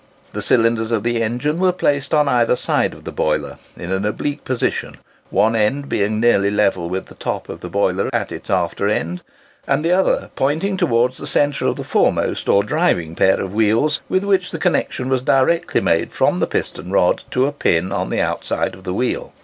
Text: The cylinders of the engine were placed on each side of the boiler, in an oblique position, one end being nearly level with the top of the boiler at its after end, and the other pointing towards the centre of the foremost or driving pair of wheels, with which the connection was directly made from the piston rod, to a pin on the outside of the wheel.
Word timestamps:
The 0.33 0.41
cylinders 0.41 0.91
of 0.91 1.03
the 1.03 1.21
engine 1.21 1.59
were 1.59 1.71
placed 1.71 2.11
on 2.11 2.27
each 2.27 2.57
side 2.57 2.95
of 2.95 3.03
the 3.03 3.11
boiler, 3.11 3.59
in 3.77 3.91
an 3.91 4.03
oblique 4.03 4.43
position, 4.43 4.97
one 5.29 5.55
end 5.55 5.89
being 5.89 6.19
nearly 6.19 6.49
level 6.49 6.89
with 6.89 7.05
the 7.05 7.13
top 7.13 7.49
of 7.49 7.59
the 7.59 7.69
boiler 7.69 8.09
at 8.11 8.31
its 8.31 8.49
after 8.49 8.87
end, 8.87 9.21
and 9.67 9.85
the 9.85 9.91
other 9.91 10.31
pointing 10.35 10.75
towards 10.75 11.17
the 11.19 11.27
centre 11.27 11.67
of 11.67 11.75
the 11.75 11.83
foremost 11.83 12.49
or 12.49 12.63
driving 12.63 13.13
pair 13.15 13.39
of 13.39 13.53
wheels, 13.53 14.01
with 14.09 14.23
which 14.23 14.49
the 14.49 14.57
connection 14.57 15.07
was 15.07 15.21
directly 15.21 15.81
made 15.81 16.11
from 16.11 16.39
the 16.39 16.47
piston 16.47 16.89
rod, 16.89 17.21
to 17.29 17.45
a 17.45 17.51
pin 17.51 17.91
on 17.91 18.09
the 18.09 18.21
outside 18.21 18.73
of 18.73 18.83
the 18.85 18.95
wheel. 18.95 19.33